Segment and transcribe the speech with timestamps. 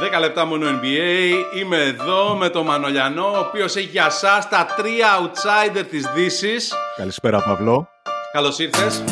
[0.00, 1.32] 10 λεπτά μόνο NBA.
[1.58, 6.72] Είμαι εδώ με τον Μανολιανό, ο οποίος έχει για εσά τα τρία outsider της Δύσης.
[6.96, 7.88] Καλησπέρα, Παυλό.
[8.32, 9.04] Καλώς ήρθες.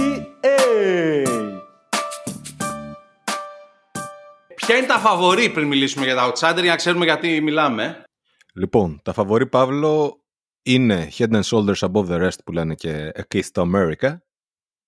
[4.55, 8.05] Ποια είναι τα φαβορή πριν μιλήσουμε για τα outsider για να ξέρουμε γιατί μιλάμε;
[8.55, 10.25] Λοιπόν, τα φαβορή, Παύλο,
[10.63, 14.17] είναι Head and Shoulders Above the Rest που λένε και A Kiss to America.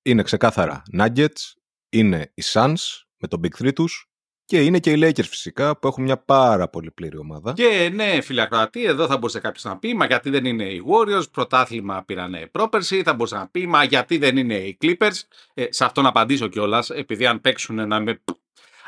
[0.02, 1.59] Είναι ξεκάθαρα Nuggets,
[1.90, 4.10] είναι οι Suns με τον Big 3 τους
[4.44, 7.52] και είναι και οι Lakers φυσικά που έχουν μια πάρα πολύ πλήρη ομάδα.
[7.52, 11.30] Και ναι, φιλακροατή, εδώ θα μπορούσε κάποιος να πει, μα γιατί δεν είναι οι Warriors,
[11.30, 15.20] πρωτάθλημα πήρανε πρόπερση, θα μπορούσε να πει, μα γιατί δεν είναι οι Clippers.
[15.54, 18.22] Ε, σε αυτό να απαντήσω κιόλας, επειδή αν παίξουν να με.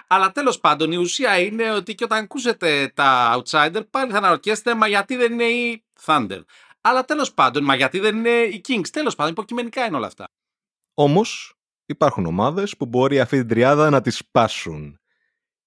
[0.07, 4.75] Αλλά τέλος πάντων η ουσία είναι ότι και όταν ακούσετε τα outsider πάλι θα αναρωτιέστε
[4.75, 6.41] μα γιατί δεν είναι οι Thunder.
[6.81, 8.89] Αλλά τέλος πάντων, μα γιατί δεν είναι οι Kings.
[8.93, 10.25] Τέλος πάντων, υποκειμενικά είναι όλα αυτά.
[10.95, 11.57] Όμως
[11.93, 14.97] υπάρχουν ομάδες που μπορεί αυτή την τριάδα να τις σπάσουν.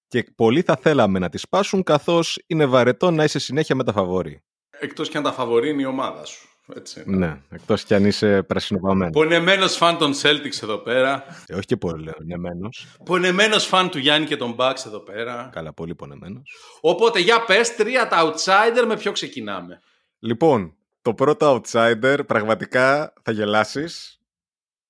[0.06, 3.92] Και πολλοί θα θέλαμε να τις σπάσουν καθώς είναι βαρετό να είσαι συνέχεια με τα
[3.92, 4.42] φαβόρη.
[4.70, 6.48] Εκτός και αν τα φαβορεί είναι η ομάδα σου.
[6.74, 7.02] Έτσι.
[7.06, 9.10] Ναι, εκτός κι αν είσαι πρασινοβαμένο.
[9.10, 11.24] Πονεμένος φαν των Celtics εδώ πέρα.
[11.46, 12.86] Ε, όχι και πολύ πονεμένος.
[13.04, 15.50] Πονεμένος φαν του Γιάννη και των Bucks εδώ πέρα.
[15.52, 16.56] Καλά, πολύ πονεμένος.
[16.80, 19.80] Οπότε για πες τρία τα outsider με ποιο ξεκινάμε.
[20.18, 24.20] Λοιπόν, το πρώτο outsider πραγματικά θα γελάσεις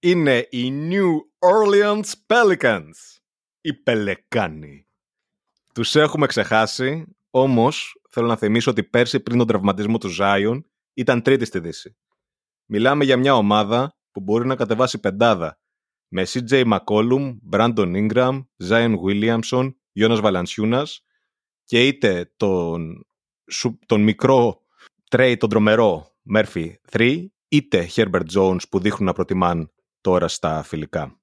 [0.09, 3.19] είναι οι New Orleans Pelicans.
[3.61, 4.87] Οι Πελεκάνοι.
[5.75, 10.61] Τους έχουμε ξεχάσει, όμως θέλω να θυμίσω ότι πέρσι πριν τον τραυματισμό του Zion
[10.95, 11.97] ήταν τρίτη στη Δύση.
[12.67, 15.61] Μιλάμε για μια ομάδα που μπορεί να κατεβάσει πεντάδα
[16.09, 20.87] με CJ McCollum, Brandon Ingram, Zion Williamson, Jonas Valanciunas
[21.65, 23.07] και είτε τον,
[23.87, 24.61] τον μικρό
[25.11, 29.71] Trey τον τρομερό Murphy 3 είτε Herbert Jones που δείχνουν να προτιμάν
[30.07, 31.21] τώρα στα φιλικά.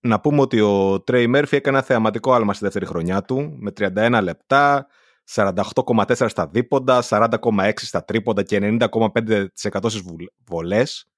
[0.00, 3.72] Να πούμε ότι ο Trey Murphy έκανε ένα θεαματικό άλμα στη δεύτερη χρονιά του με
[3.78, 4.86] 31 λεπτά,
[5.34, 9.46] 48,4 στα δίποντα, 40,6 στα τρίποντα και 90,5%
[9.86, 10.02] στις
[10.46, 11.08] βολές.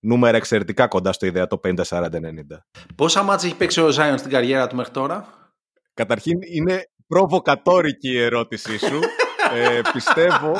[0.00, 2.08] Νούμερα εξαιρετικά κοντά στο ιδεατό 50-40-90.
[2.94, 5.26] Πόσα μάτια έχει παίξει ο Zion στην καριέρα του μέχρι τώρα;
[5.94, 9.00] Καταρχήν είναι προβοκατόρικη η ερώτησή σου.
[9.54, 10.52] ε, πιστεύω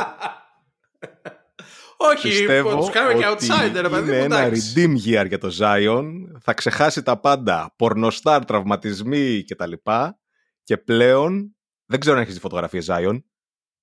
[2.02, 6.04] όχι, πιστεύω τους κάνουμε και outsider, παιδί είναι ένα redeem year για το Zion.
[6.40, 7.74] Θα ξεχάσει τα πάντα.
[7.76, 9.72] Πορνοστάρ, τραυματισμοί κτλ.
[10.62, 13.22] Και πλέον, δεν ξέρω αν έχεις τη φωτογραφία Zion,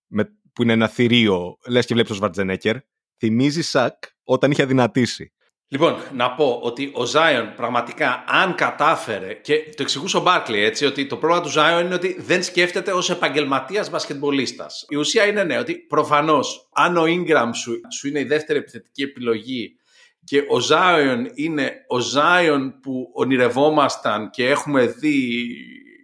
[0.08, 2.76] με, που είναι ένα θηρίο, λες και βλέπεις ο Σβαρτζενέκερ,
[3.18, 5.34] θυμίζει Σακ όταν είχε αδυνατήσει.
[5.72, 10.86] Λοιπόν, να πω ότι ο Ζάιον πραγματικά αν κατάφερε και το εξηγούσε ο Μπάρκλι έτσι
[10.86, 14.86] ότι το πρόβλημα του Ζάιον είναι ότι δεν σκέφτεται ως επαγγελματίας μπασκετμπολίστας.
[14.90, 19.02] Η ουσία είναι ναι ότι προφανώς αν ο Ingram σου, σου είναι η δεύτερη επιθετική
[19.02, 19.76] επιλογή
[20.24, 25.48] και ο Ζάιον είναι ο Ζάιον που ονειρευόμασταν και έχουμε δει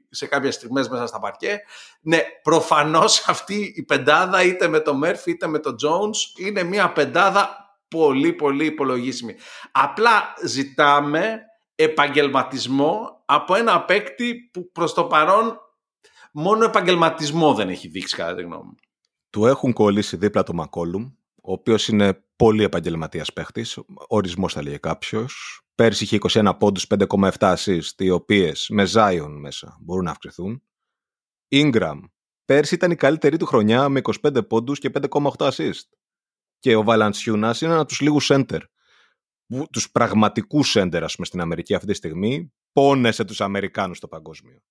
[0.09, 1.59] σε κάποιες στιγμές μέσα στα παρκέ.
[2.01, 6.91] Ναι, προφανώς αυτή η πεντάδα είτε με το Μέρφυ είτε με το Jones είναι μια
[6.91, 7.64] πεντάδα
[7.97, 9.35] πολύ πολύ υπολογίσιμη.
[9.71, 11.39] Απλά ζητάμε
[11.75, 15.59] επαγγελματισμό από ένα παίκτη που προς το παρόν
[16.33, 18.75] μόνο επαγγελματισμό δεν έχει δείξει κατά τη γνώμη μου.
[19.29, 21.03] Του έχουν κολλήσει δίπλα το Μακόλουμ,
[21.41, 25.61] ο οποίος είναι πολύ επαγγελματίας παίχτης, ορισμός θα λέγει κάποιος.
[25.75, 30.63] Πέρσι είχε 21 πόντους, 5,7 assist, οι οποίες με Zion μέσα μπορούν να αυξηθούν.
[31.51, 31.99] Ingram,
[32.45, 35.87] πέρσι ήταν η καλύτερη του χρονιά με 25 πόντους και 5,8 assist
[36.65, 38.59] και ο Βαλανσιούνα είναι ένα από τους λίγους center.
[39.71, 44.63] Τους πραγματικούς center, ας πούμε, στην Αμερική αυτή τη στιγμή, πόνεσε τους Αμερικάνους στο παγκόσμιο.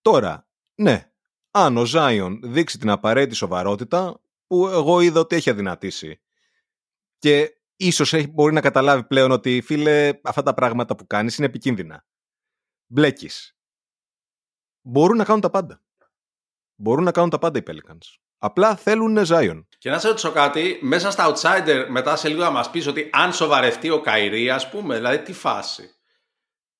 [0.00, 1.12] Τώρα, ναι,
[1.50, 6.20] αν ο Ζάιον δείξει την απαραίτητη σοβαρότητα, που εγώ είδα ότι έχει αδυνατήσει.
[7.18, 12.06] Και ίσως μπορεί να καταλάβει πλέον ότι, φίλε, αυτά τα πράγματα που κάνεις είναι επικίνδυνα.
[12.86, 13.56] Μπλέκεις.
[14.82, 15.82] Μπορούν να κάνουν τα πάντα.
[16.74, 18.18] Μπορούν να κάνουν τα πάντα οι Pelicans.
[18.38, 19.64] Απλά θέλουν Zion.
[19.78, 23.10] Και να σε ρωτήσω κάτι, μέσα στα outsider μετά σε λίγο να μας πεις ότι
[23.12, 25.90] αν σοβαρευτεί ο Καϊρή ας πούμε, δηλαδή τι φάση;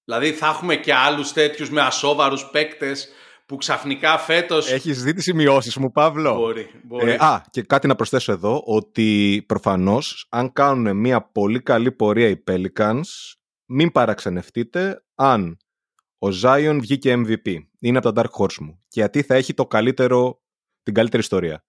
[0.05, 3.09] Δηλαδή θα έχουμε και άλλους τέτοιους με ασόβαρους παίκτες
[3.47, 4.71] που ξαφνικά φέτος...
[4.71, 7.11] Έχεις δει τις σημειώσεις μου, Παύλο; Μπορεί, μπορεί.
[7.11, 12.29] Ε, α, και κάτι να προσθέσω εδώ, ότι προφανώς αν κάνουν μια πολύ καλή πορεία
[12.29, 13.03] οι Pelicans,
[13.65, 15.57] μην παραξενευτείτε αν
[16.19, 17.57] ο Zion βγήκε MVP.
[17.81, 18.79] Είναι από τα Dark Horse μου.
[18.89, 20.41] Και γιατί θα έχει το καλύτερο
[20.89, 21.65] την καλύτερη ιστορία.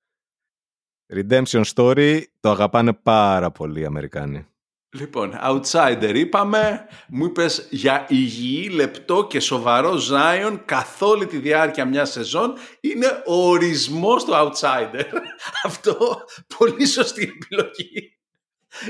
[1.13, 4.47] Redemption Story το αγαπάνε πάρα πολύ οι Αμερικάνοι.
[4.95, 11.85] Λοιπόν, outsider είπαμε, μου είπες για υγιή, λεπτό και σοβαρό Zion καθ' όλη τη διάρκεια
[11.85, 15.05] μιας σεζόν είναι ο ορισμός του outsider.
[15.67, 16.23] Αυτό
[16.57, 18.17] πολύ σωστή επιλογή.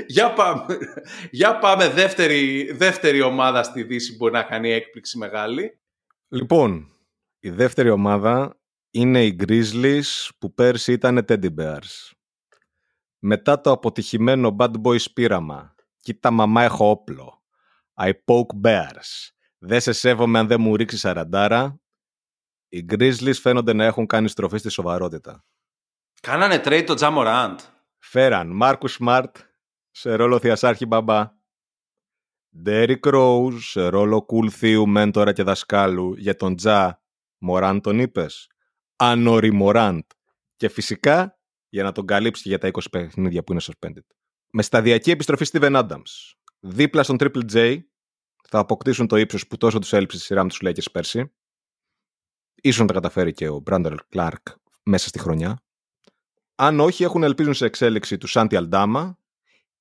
[0.06, 0.78] Για πάμε,
[1.30, 5.80] για πάμε δεύτερη, δεύτερη ομάδα στη Δύση που μπορεί να κάνει έκπληξη μεγάλη.
[6.28, 6.96] Λοιπόν,
[7.40, 8.59] η δεύτερη ομάδα
[8.90, 12.10] είναι οι Grizzlies που πέρσι ήταν Teddy Bears.
[13.18, 17.42] Μετά το αποτυχημένο Bad Boys πείραμα «Κοίτα μαμά έχω όπλο»,
[17.94, 21.80] «I poke bears», «Δεν σε σέβομαι αν δεν μου ρίξει σαραντάρα»,
[22.68, 25.44] οι Grizzlies φαίνονται να έχουν κάνει στροφή στη σοβαρότητα.
[26.20, 27.56] Κάνανε trade το Jamorant.
[27.98, 29.30] Φέραν Μάρκου Smart
[29.90, 31.38] σε ρόλο θειασάρχη μπαμπά.
[32.64, 37.02] Derrick Rose σε ρόλο cool θείου, μέντορα και δασκάλου για τον Τζα
[37.38, 38.50] Μωράν τον είπες.
[39.02, 40.00] Ανόρι Μωράντ.
[40.56, 41.38] Και φυσικά
[41.68, 44.04] για να τον καλύψει και για τα 20 παιχνίδια που είναι suspended.
[44.50, 46.34] Με σταδιακή επιστροφή Steven Adams.
[46.60, 47.78] Δίπλα στον Triple J
[48.48, 51.32] θα αποκτήσουν το ύψος που τόσο τους έλειψε στη σειρά με τους Lakers πέρσι.
[52.54, 54.42] Ίσως να τα καταφέρει και ο Brandon Clark
[54.82, 55.62] μέσα στη χρονιά.
[56.54, 59.18] Αν όχι, έχουν ελπίζουν σε εξέλιξη του Σάντι Αλντάμα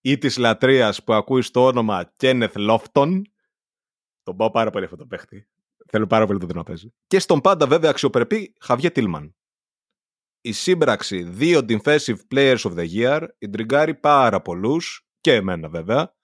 [0.02, 3.22] ή της λατρείας που ακούει στο όνομα Kenneth Lofton.
[4.24, 5.48] Τον πάω πάρα πολύ αυτό το παίχτη.
[5.92, 6.94] Θέλω πάρα πολύ το να παίζει.
[7.08, 9.36] Και στον πάντα βέβαια αξιοπρεπή Χαβιέ Τίλμαν.
[10.42, 16.16] Η σύμπραξη δύο Defensive Players of the Year εντριγκάρει πάρα πολλούς και εμένα βέβαια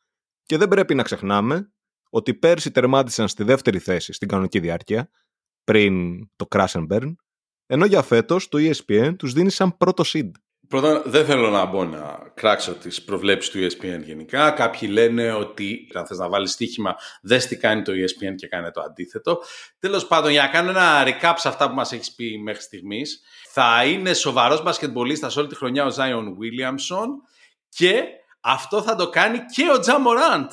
[0.44, 1.74] και δεν πρέπει να ξεχνάμε
[2.10, 5.10] ότι πέρσι τερμάτισαν στη δεύτερη θέση στην κανονική διάρκεια
[5.64, 7.14] πριν το Crash and Burn
[7.66, 10.32] ενώ για φέτος το ESPN τους δίνει σαν πρώτο seed.
[10.68, 14.52] Πρώτα, δεν θέλω να μπω να κράξω τις προβλέψεις του ESPN γενικά.
[14.52, 18.72] Κάποιοι λένε ότι αν θες να βάλεις στοίχημα, δες τι κάνει το ESPN και κάνει
[18.72, 19.42] το αντίθετο.
[19.80, 23.22] Τέλος πάντων, για να κάνω ένα recap σε αυτά που μας έχεις πει μέχρι στιγμής,
[23.52, 27.08] θα είναι σοβαρός μπασκετμπολίστας όλη τη χρονιά ο Zion Williamson
[27.70, 28.04] και
[28.42, 30.52] αυτό θα το κάνει και ο Τζα Μοράντ.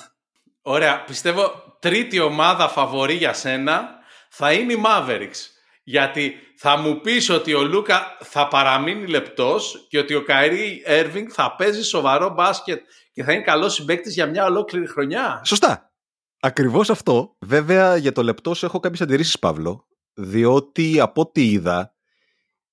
[0.62, 3.90] Ωραία, πιστεύω τρίτη ομάδα φαβορή για σένα
[4.30, 5.61] θα είναι η Mavericks.
[5.82, 11.28] Γιατί θα μου πεις ότι ο Λούκα θα παραμείνει λεπτός και ότι ο Καϊρή Έρβινγκ
[11.32, 12.80] θα παίζει σοβαρό μπάσκετ
[13.12, 15.42] και θα είναι καλός συμπαίκτης για μια ολόκληρη χρονιά.
[15.44, 15.92] Σωστά.
[16.40, 17.36] Ακριβώς αυτό.
[17.40, 21.94] Βέβαια για το λεπτός έχω κάποιες αντιρρήσεις Παύλο, διότι από ό,τι είδα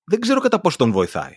[0.04, 1.34] δεν ξέρω κατά πόσο τον βοηθάει.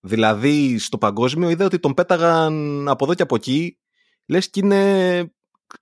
[0.00, 3.78] Δηλαδή στο παγκόσμιο είδα ότι τον πέταγαν από εδώ και από εκεί,
[4.26, 5.34] λες και, είναι...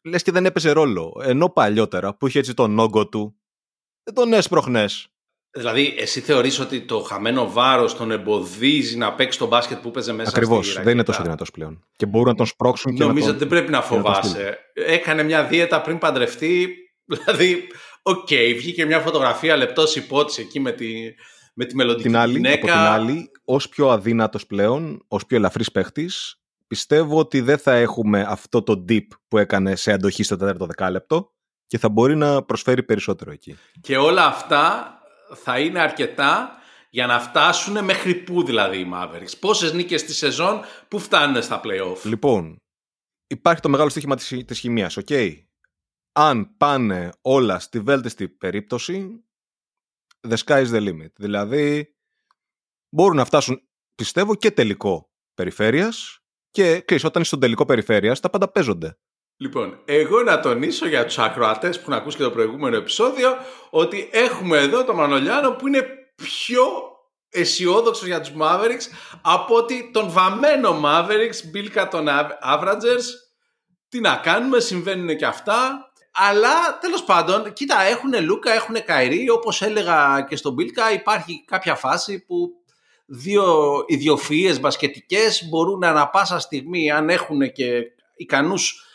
[0.02, 1.20] λες και δεν έπαιζε ρόλο.
[1.24, 3.36] Ενώ παλιότερα που είχε έτσι τον όγκο του,
[4.02, 5.11] δεν τον έσπροχνες
[5.54, 10.12] Δηλαδή, εσύ θεωρείς ότι το χαμένο βάρος τον εμποδίζει να παίξει το μπάσκετ που παίζει
[10.12, 10.72] μέσα Ακριβώς.
[10.82, 11.84] Δεν είναι τόσο δυνατός πλέον.
[11.96, 14.58] Και μπορούν να τον σπρώξουν και Νομίζω να ότι δεν πρέπει να φοβάσαι.
[14.72, 16.68] Έκανε μια δίαιτα πριν παντρευτεί.
[17.14, 17.66] Δηλαδή,
[18.02, 20.92] OK, okay, βγήκε μια φωτογραφία λεπτός υποτίθεται εκεί με τη,
[21.54, 22.54] με τη μελλοντική την άλλη, γυναίκα.
[22.54, 27.72] Από την άλλη, ως πιο αδύνατος πλέον, ως πιο ελαφρύς παίχτης, πιστεύω ότι δεν θα
[27.72, 31.32] έχουμε αυτό το dip που έκανε σε αντοχή στο τέταρτο δεκάλεπτο
[31.66, 33.56] και θα μπορεί να προσφέρει περισσότερο εκεί.
[33.80, 34.96] Και όλα αυτά
[35.34, 36.56] θα είναι αρκετά
[36.90, 39.38] για να φτάσουν μέχρι πού δηλαδή οι Mavericks.
[39.40, 42.56] Πόσες νίκες τη σεζόν που φτάνουν στα playoff; Λοιπόν,
[43.26, 45.08] υπάρχει το μεγάλο στοίχημα της, της χημίας, οκ;
[46.12, 49.24] Αν πάνε όλα στη βέλτιστη περίπτωση,
[50.28, 51.12] the sky is the limit.
[51.14, 51.96] Δηλαδή,
[52.94, 56.18] μπορούν να φτάσουν, πιστεύω, και τελικό περιφέρειας
[56.50, 58.98] και ξέρεις, όταν είσαι στον τελικό περιφέρειας, τα πάντα παίζονται.
[59.42, 63.36] Λοιπόν, εγώ να τονίσω για τους ακροατές που να ακούς και το προηγούμενο επεισόδιο
[63.70, 65.86] ότι έχουμε εδώ τον Μανολιάνο που είναι
[66.16, 66.64] πιο
[67.28, 68.86] αισιόδοξος για τους Mavericks
[69.22, 72.06] από ότι τον βαμμένο Mavericks μπήλκα των
[72.54, 73.04] Averagers.
[73.88, 75.90] Τι να κάνουμε, συμβαίνουν και αυτά.
[76.12, 79.30] Αλλά τέλος πάντων, κοίτα, έχουν Λούκα, έχουν Καϊρή.
[79.30, 82.50] Όπως έλεγα και στον Μπίλκα, υπάρχει κάποια φάση που
[83.06, 87.82] δύο ιδιοφυΐες μπασκετικές μπορούν ανα πάσα στιγμή, αν έχουν και
[88.16, 88.86] ικανούς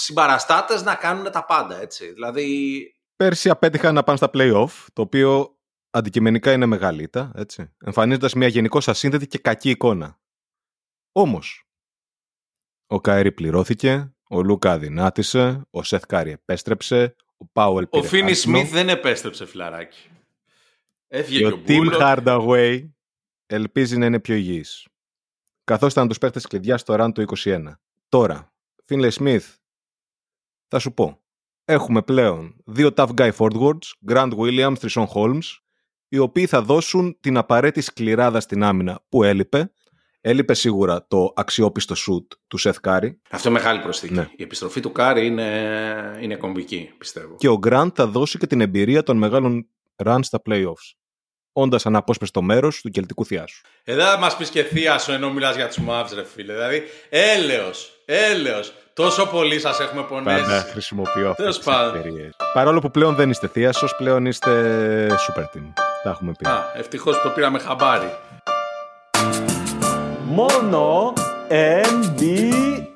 [0.00, 2.12] συμπαραστάτες να κάνουν τα πάντα, έτσι.
[2.12, 2.94] Δηλαδή...
[3.16, 5.58] Πέρσι απέτυχαν να πάνε στα play-off, το οποίο
[5.90, 7.72] αντικειμενικά είναι μεγάλη ήττα, έτσι.
[7.84, 10.18] Εμφανίζοντας μια γενικώς ασύνδετη και κακή εικόνα.
[11.12, 11.68] Όμως,
[12.86, 18.72] ο Κάιρι πληρώθηκε, ο Λούκα αδυνάτησε, ο Σεθ Κάρι επέστρεψε, ο Πάουελ Ο Φίνεϊ Σμιθ
[18.72, 20.10] δεν επέστρεψε, φιλαράκι.
[21.08, 22.88] Έφυγε και, ο Τιμ Hardaway
[23.46, 24.86] ελπίζει να είναι πιο υγιής.
[25.64, 27.72] Καθώς ήταν τους παίχτες κλειδιά στο ραν του 21.
[28.08, 28.52] Τώρα,
[28.84, 29.54] Φίνλε Σμιθ
[30.70, 31.20] θα σου πω.
[31.64, 35.58] Έχουμε πλέον δύο tough guy forwards, Grant Williams, Trishan Holmes,
[36.08, 39.72] οι οποίοι θα δώσουν την απαραίτητη σκληράδα στην άμυνα που έλειπε.
[40.20, 43.10] Έλειπε σίγουρα το αξιόπιστο shoot του Seth Curry.
[43.30, 44.14] Αυτό είναι μεγάλη προσθήκη.
[44.14, 44.28] Ναι.
[44.36, 47.36] Η επιστροφή του Curry είναι, είναι κομβική, πιστεύω.
[47.36, 49.68] Και ο Grant θα δώσει και την εμπειρία των μεγάλων
[50.04, 50.94] runs στα playoffs.
[51.52, 53.60] Όντας αναπόσπαστο μέρος του κελτικού θειάσου.
[53.84, 56.52] Εδώ θα μας πεις και θείασο ενώ μιλάς για τους Mavs, ρε φίλε.
[56.52, 58.74] Δηλαδή, έλεος, έλεος.
[59.00, 60.40] Τόσο πολύ σας έχουμε πονέσει.
[60.40, 62.36] Πάντα χρησιμοποιώ αυτές τις ευκαιρίες.
[62.52, 64.50] Παρόλο που πλέον δεν είστε θείασος, πλέον είστε
[65.06, 65.72] super team.
[66.02, 66.48] Τα έχουμε πει.
[66.48, 68.14] Α, ευτυχώς το πήραμε χαμπάρι.
[70.24, 71.12] Μόνο
[71.48, 72.89] NBA.